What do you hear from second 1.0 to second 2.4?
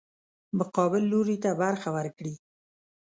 لوري ته برخه ورکړي.